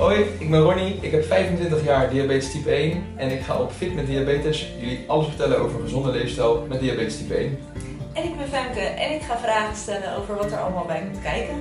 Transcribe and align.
Hoi, 0.00 0.20
ik 0.38 0.50
ben 0.50 0.60
Ronnie. 0.60 0.98
Ik 1.00 1.10
heb 1.10 1.24
25 1.24 1.84
jaar 1.84 2.10
diabetes 2.10 2.50
type 2.52 2.70
1 2.70 3.04
en 3.16 3.30
ik 3.30 3.40
ga 3.40 3.58
op 3.60 3.72
Fit 3.72 3.94
met 3.94 4.06
Diabetes 4.06 4.72
jullie 4.80 5.04
alles 5.06 5.26
vertellen 5.26 5.58
over 5.58 5.80
gezonde 5.80 6.10
leefstijl 6.10 6.66
met 6.68 6.80
diabetes 6.80 7.16
type 7.16 7.34
1. 7.34 7.58
En 8.12 8.24
ik 8.24 8.36
ben 8.36 8.48
Femke 8.48 8.80
en 8.80 9.14
ik 9.14 9.22
ga 9.22 9.38
vragen 9.38 9.76
stellen 9.76 10.16
over 10.16 10.34
wat 10.36 10.52
er 10.52 10.58
allemaal 10.58 10.86
bij 10.86 11.00
komt 11.00 11.22
kijken. 11.22 11.54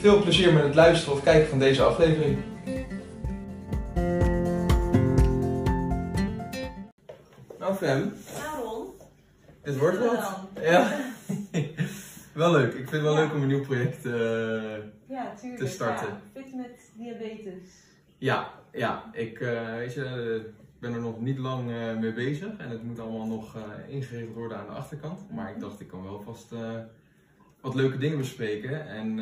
Veel 0.00 0.20
plezier 0.22 0.52
met 0.52 0.62
het 0.62 0.74
luisteren 0.74 1.14
of 1.14 1.22
kijken 1.22 1.48
van 1.48 1.58
deze 1.58 1.82
aflevering. 1.82 2.36
Nou 7.58 7.74
Fem, 7.74 8.12
Nou 8.42 8.64
Ron, 8.64 8.86
dit 9.62 9.78
wordt 9.78 9.98
doen 9.98 10.08
we 10.08 10.14
wat. 10.16 10.38
dan? 10.54 10.62
Ja. 10.64 10.92
wel 12.32 12.50
leuk. 12.52 12.66
Ik 12.72 12.88
vind 12.88 12.90
het 12.90 13.02
wel 13.02 13.14
Ja. 13.14 13.20
leuk 13.20 13.32
om 13.32 13.42
een 13.42 13.48
nieuw 13.48 13.64
project 13.64 14.06
eh, 14.06 14.12
Ja, 15.14 15.34
tuurlijk. 15.34 15.60
Te 15.60 15.68
starten. 15.68 16.08
Ja, 16.08 16.20
fit 16.32 16.54
met 16.54 16.92
diabetes. 16.94 17.84
Ja, 18.18 18.50
ja. 18.72 19.10
Ik, 19.12 19.40
eh, 19.40 19.74
weet 19.74 19.94
je, 19.94 20.50
ben 20.78 20.92
er 20.92 21.00
nog 21.00 21.20
niet 21.20 21.38
lang 21.38 21.70
eh, 21.70 21.96
mee 21.96 22.12
bezig 22.12 22.56
en 22.56 22.70
het 22.70 22.82
moet 22.82 22.98
allemaal 22.98 23.26
nog 23.26 23.56
eh, 23.56 23.94
ingeregeld 23.94 24.34
worden 24.34 24.58
aan 24.58 24.66
de 24.66 24.72
achterkant. 24.72 25.30
Maar 25.30 25.50
ik 25.50 25.60
dacht, 25.60 25.80
ik 25.80 25.88
kan 25.88 26.02
wel 26.02 26.20
vast 26.20 26.54
wat 27.60 27.74
leuke 27.74 27.98
dingen 27.98 28.18
bespreken 28.18 28.88
en 28.88 29.20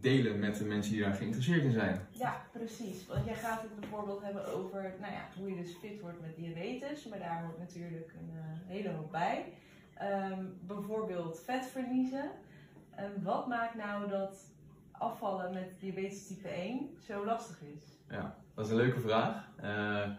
delen 0.00 0.38
met 0.38 0.56
de 0.56 0.64
mensen 0.64 0.92
die 0.92 1.02
daar 1.02 1.14
geïnteresseerd 1.14 1.62
in 1.62 1.72
zijn. 1.72 2.06
Ja, 2.10 2.42
precies. 2.52 3.06
Want 3.06 3.24
jij 3.24 3.34
gaat 3.34 3.62
het 3.62 3.80
bijvoorbeeld 3.80 4.22
hebben 4.22 4.54
over 4.54 4.94
nou 5.00 5.12
ja, 5.12 5.28
hoe 5.38 5.48
je 5.48 5.62
dus 5.62 5.76
fit 5.80 6.00
wordt 6.00 6.20
met 6.20 6.36
diabetes. 6.36 7.04
Maar 7.04 7.18
daar 7.18 7.42
hoort 7.44 7.58
natuurlijk 7.58 8.12
een 8.18 8.30
hele 8.66 8.90
hoop 8.90 9.10
bij. 9.10 9.44
Ehm, 9.94 10.44
bijvoorbeeld 10.60 11.42
vet 11.44 11.66
verliezen. 11.66 12.30
En 12.90 13.22
wat 13.22 13.46
maakt 13.46 13.74
nou 13.74 14.08
dat 14.08 14.50
afvallen 15.00 15.52
met 15.52 15.80
diabetes 15.80 16.26
type 16.26 16.48
1 16.48 16.88
zo 17.06 17.24
lastig 17.24 17.58
is? 17.76 17.84
Ja, 18.10 18.36
dat 18.54 18.64
is 18.64 18.70
een 18.70 18.76
leuke 18.76 19.00
vraag. 19.00 19.48
Eh, 19.56 20.10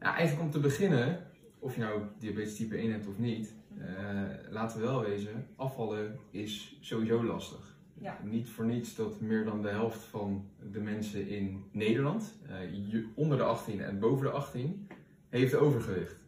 ja, 0.00 0.14
eigenlijk 0.16 0.40
om 0.40 0.50
te 0.50 0.60
beginnen, 0.60 1.26
of 1.58 1.74
je 1.74 1.80
nou 1.80 2.02
diabetes 2.18 2.56
type 2.56 2.76
1 2.76 2.92
hebt 2.92 3.06
of 3.06 3.18
niet, 3.18 3.54
eh, 3.78 4.22
laten 4.50 4.80
we 4.80 4.86
wel 4.86 5.00
wezen, 5.00 5.46
afvallen 5.56 6.18
is 6.30 6.76
sowieso 6.80 7.24
lastig. 7.24 7.76
Ja. 7.94 8.18
Niet 8.22 8.48
voor 8.48 8.64
niets 8.64 8.94
dat 8.94 9.20
meer 9.20 9.44
dan 9.44 9.62
de 9.62 9.68
helft 9.68 10.02
van 10.02 10.48
de 10.72 10.80
mensen 10.80 11.28
in 11.28 11.64
Nederland, 11.70 12.34
eh, 12.48 13.04
onder 13.14 13.38
de 13.38 13.44
18 13.44 13.80
en 13.80 13.98
boven 13.98 14.24
de 14.24 14.30
18, 14.30 14.88
heeft 15.28 15.54
overgewicht. 15.54 16.26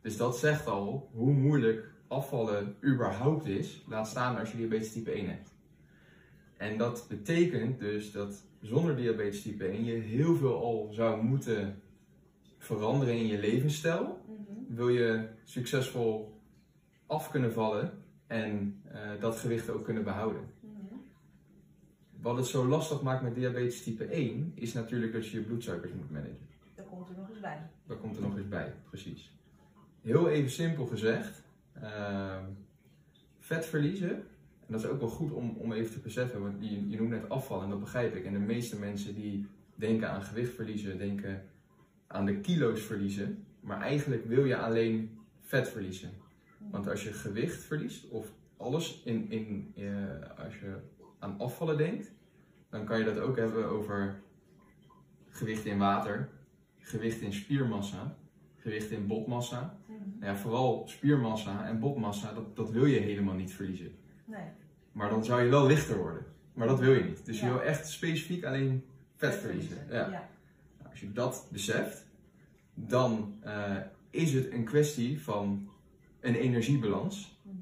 Dus 0.00 0.16
dat 0.16 0.38
zegt 0.38 0.66
al 0.66 1.10
hoe 1.12 1.32
moeilijk 1.32 1.90
afvallen 2.08 2.76
überhaupt 2.84 3.46
is, 3.46 3.84
laat 3.86 4.08
staan 4.08 4.38
als 4.38 4.50
je 4.50 4.56
diabetes 4.56 4.92
type 4.92 5.16
1 5.16 5.28
hebt. 5.28 5.56
En 6.58 6.78
dat 6.78 7.06
betekent 7.08 7.78
dus 7.78 8.12
dat 8.12 8.42
zonder 8.60 8.96
diabetes 8.96 9.42
type 9.42 9.64
1 9.64 9.84
je 9.84 9.92
heel 9.92 10.36
veel 10.36 10.62
al 10.62 10.88
zou 10.92 11.22
moeten 11.22 11.82
veranderen 12.58 13.14
in 13.14 13.26
je 13.26 13.38
levensstijl. 13.38 14.24
Mhm. 14.26 14.74
Wil 14.74 14.88
je 14.88 15.28
succesvol 15.44 16.40
af 17.06 17.30
kunnen 17.30 17.52
vallen 17.52 18.02
en 18.26 18.80
eh, 18.84 19.00
dat 19.20 19.36
gewicht 19.36 19.70
ook 19.70 19.84
kunnen 19.84 20.04
behouden. 20.04 20.42
Mhm. 20.60 20.94
Wat 22.20 22.36
het 22.36 22.46
zo 22.46 22.66
lastig 22.66 23.02
maakt 23.02 23.22
met 23.22 23.34
diabetes 23.34 23.82
type 23.82 24.04
1 24.04 24.52
is 24.54 24.72
natuurlijk 24.72 25.12
dat 25.12 25.28
je 25.28 25.38
je 25.38 25.44
bloedsuikers 25.44 25.92
moet 25.92 26.10
managen. 26.10 26.38
Dat 26.74 26.86
komt 26.88 27.08
er 27.08 27.14
nog 27.16 27.28
eens 27.28 27.40
bij. 27.40 27.70
Dat 27.86 28.00
komt 28.00 28.16
er 28.16 28.22
nog 28.22 28.36
eens 28.36 28.48
bij, 28.48 28.74
precies. 28.88 29.32
Heel 30.02 30.28
even 30.28 30.50
simpel 30.50 30.86
gezegd, 30.86 31.42
ehm, 31.72 32.44
vet 33.38 33.66
verliezen, 33.66 34.22
en 34.68 34.74
dat 34.74 34.84
is 34.84 34.90
ook 34.90 35.00
wel 35.00 35.08
goed 35.08 35.32
om, 35.32 35.56
om 35.58 35.72
even 35.72 35.92
te 35.92 35.98
beseffen, 35.98 36.42
want 36.42 36.54
je, 36.60 36.88
je 36.88 36.96
noemt 36.96 37.10
net 37.10 37.28
afvallen 37.28 37.64
en 37.64 37.70
dat 37.70 37.80
begrijp 37.80 38.14
ik. 38.14 38.24
En 38.24 38.32
de 38.32 38.38
meeste 38.38 38.78
mensen 38.78 39.14
die 39.14 39.46
denken 39.74 40.10
aan 40.10 40.22
gewicht 40.22 40.54
verliezen, 40.54 40.98
denken 40.98 41.42
aan 42.06 42.26
de 42.26 42.40
kilo's 42.40 42.82
verliezen, 42.82 43.44
maar 43.60 43.80
eigenlijk 43.80 44.24
wil 44.24 44.44
je 44.44 44.56
alleen 44.56 45.18
vet 45.40 45.68
verliezen. 45.68 46.10
Want 46.70 46.88
als 46.88 47.04
je 47.04 47.12
gewicht 47.12 47.62
verliest, 47.62 48.08
of 48.08 48.32
alles 48.56 49.02
in, 49.04 49.30
in, 49.30 49.72
eh, 49.76 50.44
als 50.44 50.58
je 50.58 50.76
aan 51.18 51.38
afvallen 51.38 51.76
denkt, 51.76 52.12
dan 52.70 52.84
kan 52.84 52.98
je 52.98 53.04
dat 53.04 53.18
ook 53.18 53.36
hebben 53.36 53.66
over 53.66 54.20
gewicht 55.28 55.64
in 55.64 55.78
water, 55.78 56.28
gewicht 56.78 57.20
in 57.20 57.32
spiermassa, 57.32 58.16
gewicht 58.56 58.90
in 58.90 59.06
botmassa. 59.06 59.78
Nou 60.18 60.32
ja, 60.32 60.36
vooral 60.36 60.82
spiermassa 60.88 61.66
en 61.66 61.78
botmassa, 61.78 62.32
dat, 62.32 62.56
dat 62.56 62.70
wil 62.70 62.84
je 62.84 62.98
helemaal 62.98 63.34
niet 63.34 63.52
verliezen. 63.52 63.96
Nee. 64.28 64.46
Maar 64.92 65.10
dan 65.10 65.24
zou 65.24 65.42
je 65.42 65.48
wel 65.48 65.66
lichter 65.66 65.96
worden. 65.96 66.22
Maar 66.52 66.66
dat 66.68 66.78
wil 66.80 66.92
je 66.92 67.04
niet. 67.04 67.26
Dus 67.26 67.40
je 67.40 67.46
wil 67.46 67.62
echt 67.62 67.88
specifiek 67.88 68.44
alleen 68.44 68.84
vet 69.16 69.34
verliezen. 69.34 69.76
Ja. 69.90 69.96
ja. 69.96 70.08
Nou, 70.78 70.90
als 70.90 71.00
je 71.00 71.12
dat 71.12 71.46
beseft, 71.50 72.06
dan 72.74 73.34
eh, 73.40 73.76
is 74.10 74.32
het 74.32 74.52
een 74.52 74.64
kwestie 74.64 75.22
van 75.22 75.68
een 76.20 76.34
energiebalans. 76.34 77.38
Mhm. 77.42 77.56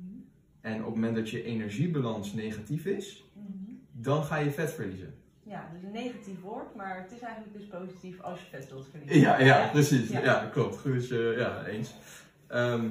En 0.61 0.79
op 0.79 0.85
het 0.87 0.95
moment 0.95 1.17
dat 1.17 1.31
je 1.31 1.43
energiebalans 1.43 2.33
negatief 2.33 2.85
is, 2.87 3.25
Mhm. 3.33 3.73
dan 3.93 4.25
ga 4.25 4.37
je 4.37 4.51
vet 4.51 4.73
verliezen. 4.73 5.15
Ja, 5.43 5.71
dus 5.73 5.83
een 5.83 5.91
negatief 5.93 6.41
woord, 6.41 6.75
maar 6.75 7.03
het 7.03 7.13
is 7.13 7.21
eigenlijk 7.21 7.57
dus 7.59 7.67
positief 7.67 8.21
als 8.21 8.41
je 8.41 8.47
vet 8.51 8.69
wilt 8.71 8.87
verliezen. 8.91 9.21
Ja, 9.21 9.41
ja, 9.41 9.69
precies. 9.73 10.09
Ja. 10.09 10.23
Ja, 10.23 10.49
klopt. 10.53 10.77
Goed, 10.79 10.93
dus, 10.93 11.11
eh, 11.11 11.39
ja, 11.39 11.65
eens. 11.67 11.95
Ehm, 12.47 12.85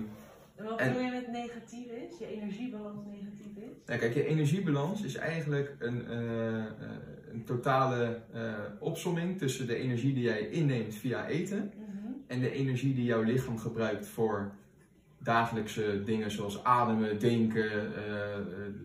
En 0.55 0.65
wat 0.65 0.77
bedoel 0.77 1.01
je 1.01 1.11
met 1.11 1.31
negatief 1.31 1.85
is? 1.87 2.17
Je 2.17 2.27
energiebalans 2.27 2.99
negatief 3.05 3.55
is? 3.55 3.77
Nou, 3.85 3.99
kijk, 3.99 4.13
je 4.13 4.25
energiebalans 4.25 5.03
is 5.03 5.15
eigenlijk 5.15 5.75
een, 5.79 6.07
eh, 6.07 6.57
eh, 6.57 6.65
een 7.31 7.43
totale 7.43 8.19
eh, 8.33 8.53
opsomming 8.79 9.37
tussen 9.37 9.67
de 9.67 9.75
energie 9.75 10.13
die 10.13 10.23
jij 10.23 10.49
inneemt 10.49 10.95
via 10.95 11.27
eten 11.27 11.71
Mhm. 11.75 12.11
en 12.27 12.39
de 12.39 12.51
energie 12.51 12.93
die 12.93 13.05
jouw 13.05 13.21
lichaam 13.21 13.57
gebruikt 13.57 14.07
voor 14.07 14.51
dagelijkse 15.17 16.01
dingen 16.03 16.31
zoals 16.31 16.63
ademen, 16.63 17.19
denken, 17.19 17.91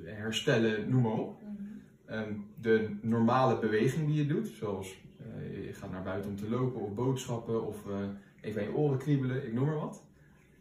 herstellen, 0.05 0.91
noem 0.91 1.03
maar 1.03 1.13
op. 1.13 1.43
Mhm. 1.43 1.53
Ehm, 2.07 2.33
de 2.61 2.97
normale 3.01 3.59
beweging 3.59 4.07
die 4.07 4.17
je 4.17 4.27
doet, 4.27 4.49
zoals 4.49 4.99
je 5.65 5.73
gaat 5.73 5.91
naar 5.91 6.03
buiten 6.03 6.31
om 6.31 6.37
te 6.37 6.49
lopen 6.49 6.81
of 6.81 6.95
boodschappen 6.95 7.67
of 7.67 7.77
even 8.41 8.61
aan 8.61 8.67
je 8.69 8.75
oren 8.75 8.99
kriebelen, 8.99 9.47
ik 9.47 9.53
noem 9.53 9.67
maar 9.67 9.79
wat. 9.79 10.03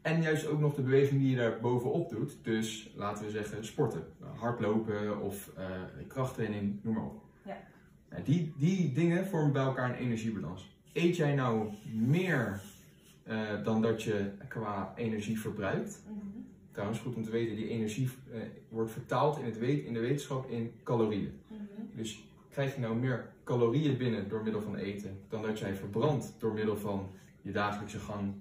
En 0.09 0.21
juist 0.21 0.47
ook 0.47 0.59
nog 0.59 0.75
de 0.75 0.81
beweging 0.81 1.21
die 1.21 1.29
je 1.29 1.35
daar 1.35 1.59
bovenop 1.59 2.09
doet, 2.09 2.37
dus 2.41 2.91
laten 2.95 3.25
we 3.25 3.31
zeggen 3.31 3.65
sporten, 3.65 4.03
hardlopen 4.35 5.21
of 5.21 5.51
eh, 5.55 5.65
krachttraining, 6.07 6.79
noem 6.81 6.93
maar 6.93 7.03
op. 7.03 7.23
Ja. 7.45 7.57
Nou, 8.09 8.23
die, 8.23 8.53
die 8.57 8.93
dingen 8.93 9.27
vormen 9.27 9.51
bij 9.51 9.63
elkaar 9.63 9.89
een 9.89 9.95
energiebalans. 9.95 10.77
Eet 10.93 11.15
jij 11.15 11.35
nou 11.35 11.69
meer 11.93 12.61
eh, 13.23 13.63
dan 13.63 13.81
dat 13.81 14.03
je 14.03 14.31
qua 14.47 14.93
energie 14.95 15.39
verbruikt? 15.39 16.01
Mhm. 16.07 16.17
Trouwens, 16.71 16.99
goed 16.99 17.15
om 17.15 17.23
te 17.23 17.31
weten, 17.31 17.55
die 17.55 17.69
energie 17.69 18.09
eh, 18.31 18.39
wordt 18.69 18.91
vertaald 18.91 19.37
in, 19.39 19.45
het 19.45 19.59
weet, 19.59 19.83
in 19.83 19.93
de 19.93 19.99
wetenschap 19.99 20.49
in 20.49 20.71
calorieën. 20.83 21.39
Mhm. 21.47 21.97
Dus 21.97 22.23
krijg 22.49 22.75
je 22.75 22.81
nou 22.81 22.95
meer 22.95 23.29
calorieën 23.43 23.97
binnen 23.97 24.29
door 24.29 24.43
middel 24.43 24.61
van 24.61 24.75
eten 24.75 25.19
dan 25.27 25.41
dat 25.41 25.59
jij 25.59 25.75
verbrandt 25.75 26.33
door 26.39 26.53
middel 26.53 26.77
van 26.77 27.09
je 27.41 27.51
dagelijkse 27.51 27.99
gang 27.99 28.33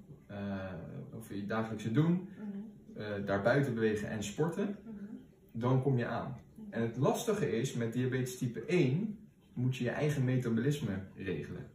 of 1.19 1.29
je 1.34 1.47
dagelijkse 1.47 1.93
doen, 1.93 2.12
Mhm. 2.12 3.01
eh 3.01 3.27
daarbuiten 3.27 3.75
bewegen 3.75 4.09
en 4.09 4.23
sporten, 4.23 4.77
Mhm. 4.84 5.05
dan 5.53 5.83
kom 5.83 5.99
je 5.99 6.06
aan. 6.06 6.37
En 6.71 6.83
het 6.83 6.97
lastige 6.97 7.51
is, 7.59 7.73
met 7.75 7.93
diabetes 7.93 8.39
type 8.39 8.62
1 8.67 9.19
moet 9.53 9.77
je 9.77 9.84
je 9.84 9.91
eigen 9.91 10.25
metabolisme 10.25 10.99
regelen. 11.17 11.67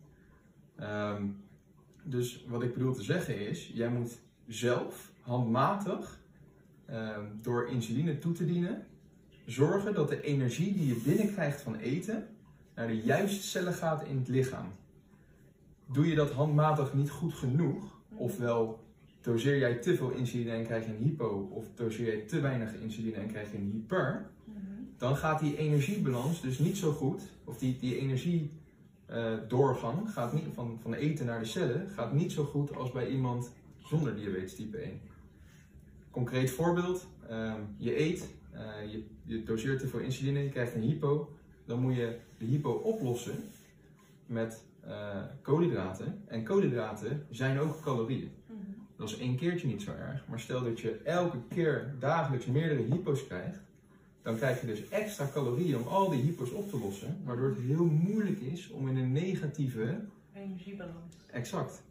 Ehm, 0.75 1.25
dus 2.03 2.45
wat 2.47 2.63
ik 2.63 2.73
bedoel 2.73 2.93
te 2.93 3.03
zeggen 3.03 3.49
is, 3.49 3.71
jij 3.73 3.89
moet 3.89 4.19
zelf 4.47 5.11
handmatig 5.21 6.21
ehm, 6.85 7.25
door 7.41 7.67
insuline 7.67 8.17
toe 8.17 8.33
te 8.33 8.45
dienen, 8.45 8.85
zorgen 9.45 9.93
dat 9.93 10.09
de 10.09 10.21
energie 10.21 10.73
die 10.73 10.87
je 10.87 11.01
binnenkrijgt 11.05 11.61
van 11.61 11.75
eten 11.75 12.27
naar 12.75 12.87
de 12.87 13.01
juiste 13.01 13.43
cellen 13.43 13.73
gaat 13.73 14.03
in 14.03 14.17
het 14.17 14.27
lichaam. 14.27 14.67
Doe 15.91 16.07
je 16.07 16.15
dat 16.15 16.31
handmatig 16.31 16.93
niet 16.93 17.09
goed 17.09 17.33
genoeg, 17.33 18.01
ofwel 18.15 18.82
doseer 19.23 19.57
jij 19.57 19.75
te 19.75 19.95
veel 19.95 20.09
insuline 20.11 20.51
en 20.51 20.63
krijg 20.63 20.85
je 20.85 20.91
een 20.91 21.03
hypo, 21.03 21.49
of 21.51 21.65
doseer 21.75 22.05
jij 22.05 22.21
te 22.21 22.39
weinig 22.39 22.73
insuline 22.73 23.15
en 23.15 23.27
krijg 23.27 23.51
je 23.51 23.57
een 23.57 23.71
hyper, 23.71 24.31
Mhm. 24.45 24.59
dan 24.97 25.15
gaat 25.15 25.39
die 25.39 25.57
energiebalans 25.57 26.41
dus 26.41 26.59
niet 26.59 26.77
zo 26.77 26.91
goed, 26.91 27.21
of 27.43 27.57
die, 27.57 27.77
die 27.79 27.97
energiedoorgang 27.97 30.11
gaat 30.11 30.33
niet, 30.33 30.43
van, 30.53 30.79
van 30.81 30.93
eten 30.93 31.25
naar 31.25 31.39
de 31.39 31.45
cellen 31.45 31.89
gaat 31.89 32.13
niet 32.13 32.31
zo 32.31 32.43
goed 32.43 32.75
als 32.75 32.91
bij 32.91 33.07
iemand 33.09 33.51
zonder 33.77 34.15
diabetes 34.15 34.55
type 34.55 34.77
1. 34.77 34.99
Concreet 36.11 36.51
voorbeeld, 36.51 37.07
ehm, 37.29 37.61
je 37.77 37.99
eet, 37.99 38.29
eh, 38.51 38.91
je, 38.91 39.03
je 39.23 39.43
doseert 39.43 39.79
te 39.79 39.87
veel 39.87 39.99
insuline, 39.99 40.43
je 40.43 40.49
krijgt 40.49 40.75
een 40.75 40.81
hypo, 40.81 41.29
dan 41.65 41.79
moet 41.79 41.95
je 41.95 42.17
de 42.37 42.45
hypo 42.45 42.71
oplossen 42.71 43.35
met 44.25 44.63
eh, 44.87 45.21
koolhydraten. 45.41 46.21
En 46.25 46.43
koolhydraten 46.43 47.25
zijn 47.29 47.59
ook 47.59 47.81
calorieën. 47.81 48.31
Dat 48.95 49.09
is 49.09 49.17
één 49.17 49.35
keertje 49.35 49.67
niet 49.67 49.81
zo 49.81 49.91
erg, 49.91 50.27
maar 50.27 50.39
stel 50.39 50.63
dat 50.63 50.79
je 50.79 51.01
elke 51.03 51.37
keer 51.49 51.93
dagelijks 51.99 52.45
meerdere 52.45 52.81
hypo's 52.81 53.27
krijgt, 53.27 53.59
dan 54.21 54.35
krijg 54.35 54.61
je 54.61 54.67
dus 54.67 54.89
extra 54.89 55.29
calorieën 55.33 55.77
om 55.77 55.87
al 55.87 56.09
die 56.09 56.21
hypos 56.21 56.51
op 56.51 56.69
te 56.69 56.79
lossen, 56.79 57.17
waardoor 57.25 57.49
het 57.49 57.59
heel 57.59 57.85
moeilijk 57.85 58.39
is 58.39 58.69
om 58.69 58.87
in 58.87 58.97
een 58.97 59.11
negatieve 59.11 59.99
Energiebalans. 60.33 61.15
Exact. 61.31 61.83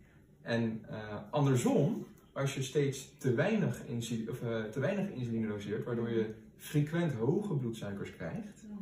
En 0.42 0.84
uh, 0.90 0.96
andersom, 1.30 2.06
als 2.32 2.54
je 2.54 2.62
steeds 2.62 3.12
te 3.18 3.34
weinig, 3.34 3.86
insuline, 3.86 4.30
of, 4.30 4.42
uh, 4.42 4.64
te 4.64 4.80
weinig 4.80 5.10
insuline 5.10 5.46
doseert, 5.46 5.84
waardoor 5.84 6.10
je 6.10 6.34
frequent 6.56 7.12
hoge 7.12 7.54
bloedsuikers 7.54 8.10
krijgt, 8.16 8.64
Mhm. 8.68 8.80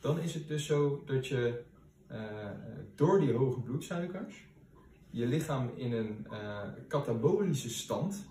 dan 0.00 0.20
is 0.20 0.34
het 0.34 0.48
dus 0.48 0.66
zo 0.66 1.02
dat 1.06 1.26
je 1.26 1.62
uh, 2.12 2.18
door 2.94 3.20
die 3.20 3.32
hoge 3.32 3.60
bloedsuikers 3.60 4.44
je 5.14 5.26
lichaam 5.26 5.70
in 5.76 5.92
een 5.92 6.26
katabolische 6.88 7.70
stand 7.70 8.26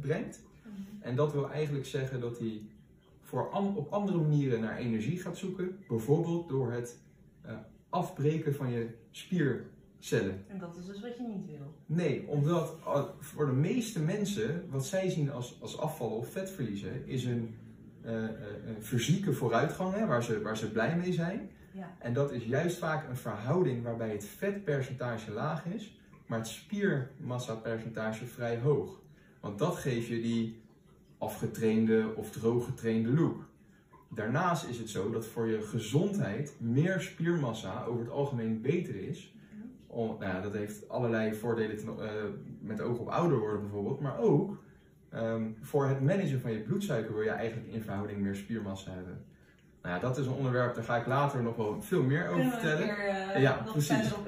brengt. 0.00 0.42
Mhm. 0.62 1.02
En 1.02 1.16
dat 1.16 1.32
wil 1.32 1.50
eigenlijk 1.50 1.86
zeggen 1.86 2.20
dat 2.20 2.38
hij 2.38 2.62
voor 3.22 3.50
an 3.50 3.76
op 3.76 3.92
andere 3.92 4.18
manieren 4.18 4.60
naar 4.60 4.76
energie 4.76 5.18
gaat 5.18 5.36
zoeken, 5.36 5.78
bijvoorbeeld 5.88 6.48
door 6.48 6.72
het 6.72 6.98
afbreken 7.88 8.54
van 8.54 8.70
je 8.70 8.88
spier 9.10 9.64
cellen. 9.98 10.44
En 10.48 10.58
dat 10.58 10.76
is 10.76 10.86
dus 10.86 11.00
wat 11.00 11.16
je 11.16 11.22
niet 11.22 11.46
wil. 11.46 11.74
Nee, 11.86 12.28
omdat 12.28 12.76
voor 13.18 13.46
de 13.46 13.52
meeste 13.52 14.00
mensen, 14.00 14.64
wat 14.70 14.86
zij 14.86 15.10
zien 15.10 15.30
als, 15.30 15.58
als 15.60 15.78
afvallen 15.78 16.16
of 16.16 16.32
vetverliezen, 16.32 17.06
is 17.06 17.24
een, 17.24 17.54
uh, 18.04 18.12
een 18.66 18.82
fysieke 18.82 19.32
vooruitgang 19.32 19.94
hè, 19.94 20.06
waar, 20.06 20.24
ze, 20.24 20.42
waar 20.42 20.56
ze 20.56 20.70
blij 20.70 20.96
mee 20.96 21.12
zijn. 21.12 21.50
Ja. 21.72 21.96
En 21.98 22.12
dat 22.12 22.32
is 22.32 22.44
juist 22.44 22.78
vaak 22.78 23.08
een 23.08 23.16
verhouding 23.16 23.82
waarbij 23.82 24.10
het 24.10 24.24
vetpercentage 24.24 25.30
laag 25.30 25.66
is, 25.66 26.00
maar 26.26 26.38
het 26.38 26.48
spiermassapercentage 26.48 28.26
vrij 28.26 28.58
hoog. 28.58 29.00
Want 29.40 29.58
dat 29.58 29.76
geeft 29.76 30.06
je 30.06 30.20
die 30.20 30.62
afgetrainde 31.18 32.12
of 32.16 32.30
drooggetrainde 32.30 33.14
look. 33.14 33.48
Daarnaast 34.10 34.68
is 34.68 34.78
het 34.78 34.90
zo 34.90 35.10
dat 35.10 35.26
voor 35.26 35.46
je 35.46 35.62
gezondheid 35.62 36.54
meer 36.58 37.00
spiermassa 37.00 37.84
over 37.84 38.00
het 38.00 38.10
algemeen 38.10 38.60
beter 38.60 38.94
is 38.94 39.34
om, 39.86 40.16
nou 40.18 40.34
ja, 40.34 40.40
dat 40.40 40.52
heeft 40.52 40.88
allerlei 40.88 41.34
voordelen 41.34 41.76
ten, 41.76 41.88
uh, 41.98 42.06
met 42.60 42.80
oog 42.80 42.98
op 42.98 43.08
ouder 43.08 43.38
worden 43.38 43.60
bijvoorbeeld, 43.60 44.00
maar 44.00 44.18
ook 44.18 44.62
um, 45.14 45.56
voor 45.60 45.86
het 45.86 46.00
managen 46.00 46.40
van 46.40 46.52
je 46.52 46.58
bloedsuiker 46.58 47.14
wil 47.14 47.22
je 47.22 47.30
eigenlijk 47.30 47.72
in 47.72 47.82
verhouding 47.82 48.20
meer 48.20 48.34
spiermassa 48.34 48.90
hebben. 48.90 49.24
Nou 49.82 49.94
ja, 49.94 50.00
dat 50.00 50.18
is 50.18 50.26
een 50.26 50.32
onderwerp, 50.32 50.74
daar 50.74 50.84
ga 50.84 50.96
ik 50.96 51.06
later 51.06 51.42
nog 51.42 51.56
wel 51.56 51.82
veel 51.82 52.02
meer 52.02 52.28
over 52.28 52.50
vertellen. 52.50 52.88
Uh, 52.88 53.40
ja, 53.40 53.52
precies. 53.52 54.14
op 54.14 54.26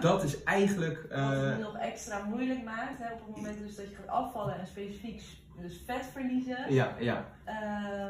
Dat 0.00 0.24
is 0.24 0.42
eigenlijk... 0.42 1.06
Wat 1.10 1.44
het 1.44 1.60
nog 1.60 1.76
extra 1.76 2.24
moeilijk 2.24 2.64
maakt, 2.64 2.98
hè, 2.98 3.12
op 3.12 3.26
het 3.26 3.36
moment 3.36 3.58
dus 3.58 3.76
dat 3.76 3.90
je 3.90 3.96
gaat 3.96 4.08
afvallen 4.08 4.58
en 4.58 4.66
specifiek 4.66 5.22
dus 5.60 5.82
vet 5.86 6.06
verliezen, 6.12 6.72
ja, 6.74 6.96
ja. 6.98 7.26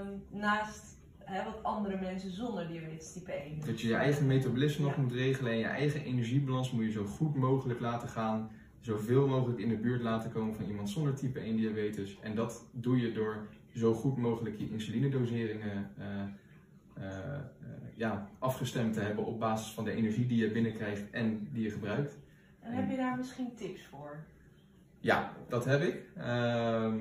um, 0.01 0.23
naast 0.29 0.99
hè, 1.19 1.45
wat 1.45 1.63
andere 1.63 2.01
mensen 2.01 2.31
zonder 2.31 2.69
diabetes 2.69 3.13
type 3.13 3.33
1. 3.33 3.61
Dat 3.67 3.81
je 3.81 3.89
je 3.89 3.95
eigen 3.95 4.27
metabolisme 4.27 4.85
nog 4.85 4.97
Ja. 4.97 5.03
moet 5.03 5.13
regelen 5.13 5.53
en 5.53 5.59
je 5.59 5.65
eigen 5.65 6.05
energiebalans 6.05 6.71
moet 6.71 6.85
je 6.85 6.91
zo 6.91 7.05
goed 7.05 7.35
mogelijk 7.35 7.81
laten 7.81 8.09
gaan. 8.09 8.51
Zoveel 8.81 9.27
mogelijk 9.27 9.61
in 9.61 9.69
de 9.69 9.77
buurt 9.77 10.03
laten 10.03 10.33
komen 10.33 10.55
van 10.55 10.65
iemand 10.65 10.91
zonder 10.91 11.15
type 11.15 11.41
1 11.41 11.57
diabetes. 11.57 12.19
En 12.21 12.35
dat 12.35 12.65
doe 12.71 13.01
je 13.01 13.13
door 13.13 13.47
zo 13.75 13.95
goed 13.95 14.17
mogelijk 14.17 14.59
je 14.59 14.71
insulinedoseringen 14.71 15.91
uh, 15.99 16.05
uh, 16.99 17.05
uh, 17.05 17.60
ja, 18.01 18.29
afgestemd 18.39 18.95
te 18.95 19.01
hebben 19.01 19.25
op 19.25 19.39
basis 19.39 19.73
van 19.73 19.85
de 19.85 19.93
energie 19.93 20.27
die 20.27 20.39
je 20.39 20.51
binnenkrijgt 20.51 21.11
en 21.11 21.49
die 21.53 21.63
je 21.63 21.71
gebruikt. 21.71 22.19
En 22.61 22.73
heb 22.73 22.91
je 22.91 22.97
daar 22.97 23.17
misschien 23.17 23.55
tips 23.55 23.87
voor? 23.87 24.25
Ja, 24.99 25.33
dat 25.49 25.65
heb 25.65 25.83
ik. 25.83 26.03
Ehm, 26.17 26.99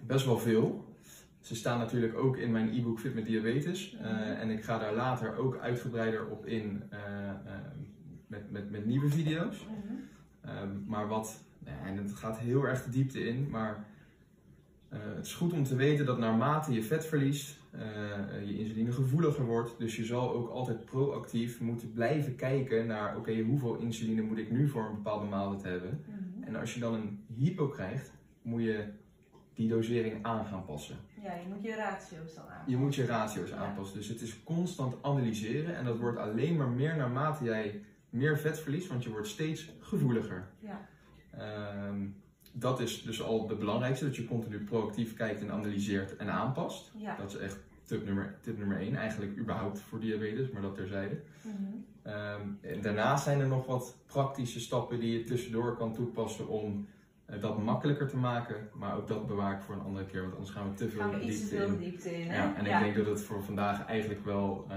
best 0.00 0.24
wel 0.24 0.38
veel. 0.38 0.94
Ze 1.40 1.54
staan 1.54 1.78
natuurlijk 1.78 2.18
ook 2.18 2.36
in 2.36 2.50
mijn 2.50 2.68
e-book 2.68 3.00
Fit 3.00 3.14
met 3.14 3.26
Diabetes. 3.26 3.96
Uh, 4.00 4.40
en 4.40 4.50
ik 4.50 4.64
ga 4.64 4.78
daar 4.78 4.94
later 4.94 5.36
ook 5.36 5.58
uitgebreider 5.58 6.26
op 6.28 6.46
in 6.46 6.82
uh, 6.92 6.98
met, 8.26 8.50
met, 8.50 8.70
met 8.70 8.86
nieuwe 8.86 9.08
video's. 9.08 9.66
-hmm. 9.66 10.58
um, 10.62 10.84
maar 10.86 11.08
wat, 11.08 11.44
en 11.84 11.96
het 11.96 12.12
gaat 12.12 12.38
heel 12.38 12.64
erg 12.64 12.84
de 12.84 12.90
diepte 12.90 13.24
in, 13.24 13.50
maar 13.50 13.84
het 14.90 15.26
is 15.26 15.34
goed 15.34 15.52
om 15.52 15.64
te 15.64 15.76
weten 15.76 16.06
dat 16.06 16.18
naarmate 16.18 16.72
je 16.72 16.82
vet 16.82 17.06
verliest, 17.06 17.58
je 18.44 18.58
insuline 18.58 18.92
gevoeliger 18.92 19.44
wordt. 19.44 19.74
Dus 19.78 19.96
je 19.96 20.04
zal 20.04 20.32
ook 20.32 20.50
altijd 20.50 20.84
proactief 20.84 21.60
moeten 21.60 21.92
blijven 21.92 22.36
kijken 22.36 22.86
naar, 22.86 23.08
oké, 23.08 23.18
okay, 23.18 23.42
hoeveel 23.42 23.76
insuline 23.76 24.22
moet 24.22 24.38
ik 24.38 24.50
nu 24.50 24.68
voor 24.68 24.84
een 24.84 24.94
bepaalde 24.94 25.26
maaltijd 25.26 25.64
hebben? 25.64 26.04
-hmm. 26.04 26.44
En 26.44 26.56
als 26.56 26.74
je 26.74 26.80
dan 26.80 26.94
een 26.94 27.24
hypo 27.36 27.68
krijgt, 27.68 28.12
moet 28.42 28.62
je 28.62 28.84
die 29.54 29.68
dosering 29.68 30.24
aan 30.24 30.44
gaan 30.44 30.64
passen. 30.64 30.96
Ja, 31.22 31.34
je 31.34 31.48
moet 31.48 31.62
je 31.62 31.74
ratio's 31.74 32.34
dan 32.34 32.44
aanpassen. 32.44 32.70
Je 32.70 32.76
moet 32.76 32.94
je 32.94 33.06
ratio's 33.06 33.52
aanpassen. 33.52 33.96
Dus 33.96 34.08
het 34.08 34.20
is 34.20 34.42
constant 34.42 34.94
analyseren 35.02 35.76
en 35.76 35.84
dat 35.84 35.98
wordt 35.98 36.18
alleen 36.18 36.56
maar 36.56 36.68
meer 36.68 36.96
naarmate 36.96 37.44
jij 37.44 37.82
meer 38.10 38.38
vet 38.38 38.58
verliest, 38.58 38.88
want 38.88 39.02
je 39.02 39.10
wordt 39.10 39.28
steeds 39.28 39.70
gevoeliger. 39.80 40.48
Ja. 40.58 40.88
Dat 42.60 42.80
is 42.80 43.02
dus 43.02 43.22
al 43.22 43.46
de 43.46 43.54
belangrijkste, 43.54 44.04
dat 44.04 44.16
je 44.16 44.24
continu 44.24 44.58
proactief 44.58 45.14
kijkt 45.14 45.40
en 45.40 45.50
analyseert 45.50 46.16
en 46.16 46.30
aanpast. 46.30 46.90
Ja. 46.96 47.16
Dat 47.16 47.28
is 47.28 47.36
echt 47.36 47.58
tip 47.84 48.04
nummer, 48.04 48.34
tip 48.40 48.58
nummer 48.58 48.78
één, 48.78 48.96
eigenlijk 48.96 49.38
überhaupt 49.38 49.80
voor 49.80 50.00
diabetes, 50.00 50.50
maar 50.50 50.62
dat 50.62 50.74
terzijde. 50.74 51.20
Mm 51.42 51.52
-hmm. 51.52 52.12
um, 52.12 52.58
en 52.60 52.80
daarnaast 52.80 53.24
zijn 53.24 53.40
er 53.40 53.46
nog 53.46 53.66
wat 53.66 53.96
praktische 54.06 54.60
stappen 54.60 55.00
die 55.00 55.18
je 55.18 55.24
tussendoor 55.24 55.76
kan 55.76 55.94
toepassen 55.94 56.48
om 56.48 56.86
uh, 57.30 57.40
dat 57.40 57.62
makkelijker 57.62 58.08
te 58.08 58.16
maken, 58.16 58.68
maar 58.72 58.96
ook 58.96 59.08
dat 59.08 59.26
bewaar 59.26 59.56
ik 59.56 59.62
voor 59.62 59.74
een 59.74 59.80
andere 59.80 60.06
keer, 60.06 60.20
want 60.20 60.34
anders 60.34 60.50
gaan 60.50 60.70
we 60.70 60.74
te 60.74 60.88
veel 60.88 61.00
gaan 61.00 61.10
we 61.10 61.18
diepte 61.18 61.48
te 61.48 61.56
veel 61.56 61.66
in. 61.66 61.78
diepte 61.78 62.18
in. 62.18 62.28
Hè? 62.28 62.36
Ja, 62.36 62.56
en 62.56 62.64
ja. 62.64 62.78
ik 62.78 62.84
denk 62.84 62.96
dat 62.96 63.16
het 63.16 63.24
voor 63.24 63.42
vandaag 63.42 63.86
eigenlijk 63.86 64.24
wel. 64.24 64.66
Uh, 64.70 64.76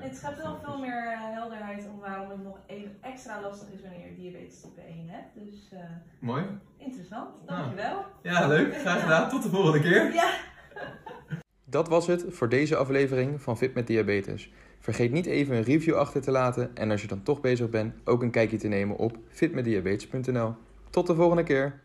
het 0.00 0.16
schept 0.16 0.42
wel 0.42 0.58
veel 0.64 0.78
meer 0.78 1.04
uh, 1.04 1.34
helderheid 1.34 1.88
om 1.92 2.00
waarom 2.00 2.30
het 2.30 2.42
nog 2.42 2.58
even 2.66 2.96
extra 3.00 3.40
lastig 3.40 3.68
is 3.72 3.80
wanneer 3.80 4.06
je 4.06 4.14
diabetes 4.14 4.60
type 4.60 4.80
1 4.80 5.08
hebt. 5.08 5.34
Dus 5.34 5.70
uh, 5.72 5.78
Mooi. 6.18 6.44
interessant, 6.76 7.30
dankjewel. 7.46 8.04
Ja, 8.22 8.46
leuk. 8.46 8.74
Graag 8.74 9.00
gedaan. 9.00 9.28
Tot 9.28 9.42
de 9.42 9.48
volgende 9.48 9.80
keer. 9.80 10.12
Ja. 10.14 10.30
Dat 11.64 11.88
was 11.88 12.06
het 12.06 12.24
voor 12.28 12.48
deze 12.48 12.76
aflevering 12.76 13.42
van 13.42 13.56
Fit 13.56 13.74
met 13.74 13.86
Diabetes. 13.86 14.52
Vergeet 14.78 15.12
niet 15.12 15.26
even 15.26 15.56
een 15.56 15.62
review 15.62 15.94
achter 15.94 16.20
te 16.20 16.30
laten 16.30 16.76
en 16.76 16.90
als 16.90 17.02
je 17.02 17.06
dan 17.06 17.22
toch 17.22 17.40
bezig 17.40 17.68
bent, 17.70 17.94
ook 18.04 18.22
een 18.22 18.30
kijkje 18.30 18.56
te 18.56 18.68
nemen 18.68 18.96
op 18.96 19.16
fitmetdiabetes.nl. 19.28 20.54
Tot 20.90 21.06
de 21.06 21.14
volgende 21.14 21.42
keer. 21.42 21.80